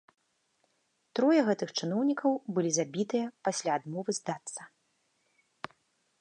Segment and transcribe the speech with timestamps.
[1.19, 4.61] Трое гэтых чыноўнікаў былі забітыя пасля адмовы здацца.